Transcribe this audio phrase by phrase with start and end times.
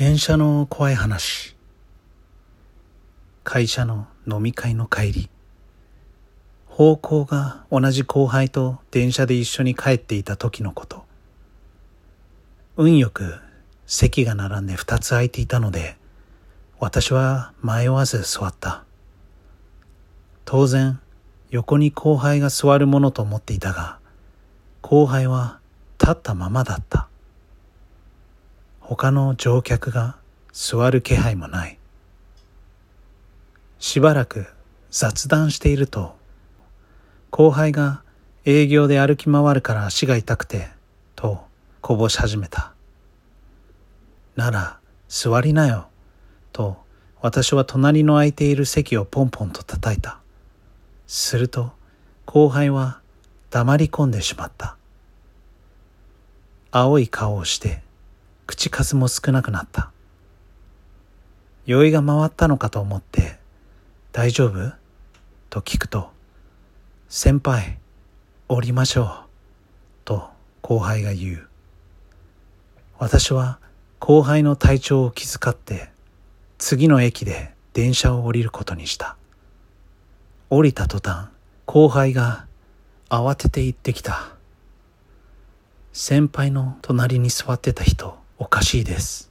[0.00, 1.54] 電車の怖い話。
[3.44, 5.30] 会社の飲み会の帰り。
[6.64, 11.04] 方向が同じ後輩と電車で一緒に帰っていた時のこと。
[12.78, 13.40] 運よく
[13.84, 15.98] 席が並んで二つ空いていたので
[16.78, 18.84] 私は迷わず座った。
[20.46, 20.98] 当然
[21.50, 23.98] 横に後輩が座るものと思っていたが
[24.80, 25.60] 後輩は
[26.00, 27.09] 立ったままだった。
[28.90, 30.16] 他の乗客が
[30.52, 31.78] 座る気配もない。
[33.78, 34.48] しばらく
[34.90, 36.16] 雑談していると
[37.30, 38.02] 後輩が
[38.44, 40.70] 営業で歩き回るから足が痛くて
[41.14, 41.38] と
[41.80, 42.72] こぼし始めた。
[44.34, 45.86] なら座りなよ
[46.52, 46.76] と
[47.20, 50.18] 私は隣の空いている席をポンポンと叩いた。
[51.06, 51.70] すると
[52.26, 52.98] 後輩は
[53.50, 54.76] 黙り込んでしまった。
[56.72, 57.88] 青い顔をして
[58.50, 59.92] 口数も少なくなった。
[61.66, 63.38] 酔いが回ったのかと思って、
[64.10, 64.72] 大丈夫？
[65.50, 66.10] と聞くと、
[67.08, 67.78] 先輩、
[68.48, 69.06] 降りましょう。
[70.04, 70.30] と
[70.62, 71.48] 後輩が言う。
[72.98, 73.60] 私は
[74.00, 75.92] 後輩の体調を気遣って、
[76.58, 79.16] 次の駅で電車を降りることにした。
[80.48, 81.28] 降りた途端、
[81.66, 82.46] 後輩が
[83.10, 84.32] 慌てて行ってきた。
[85.92, 89.30] 先輩の隣に座ってた人、おかしいです。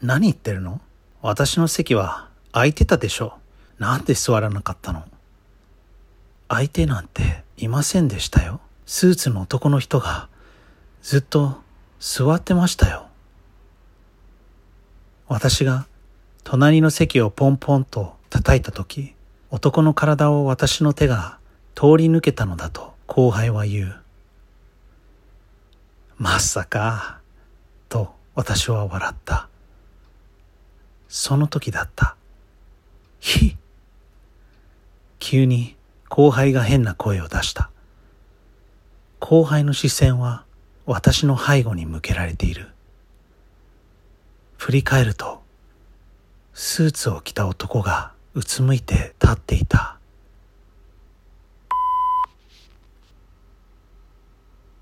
[0.00, 0.80] 何言ってるの？
[1.20, 3.34] 私の席は空いてたでしょ。
[3.78, 5.04] なんで座らなかったの？
[6.48, 8.60] 相手なんていませんでしたよ。
[8.86, 10.28] スーツの男の人が
[11.02, 11.60] ずっと
[11.98, 13.06] 座ってましたよ。
[15.28, 15.84] 私が
[16.42, 19.12] 隣の席をポンポンと叩いた時、
[19.50, 21.36] 男の体を私の手が
[21.74, 23.96] 通り抜けたのだと後輩は言う。
[26.20, 27.22] まさか、
[27.88, 29.48] と私は笑った。
[31.08, 32.14] その時だった。
[33.20, 33.56] ひ
[35.18, 35.76] 急に
[36.10, 37.70] 後輩が変な声を出した。
[39.18, 40.44] 後輩の視線は
[40.84, 42.68] 私の背後に向けられている。
[44.58, 45.40] 振り返ると、
[46.52, 49.99] スーツを着た男がうつむいて立っていた。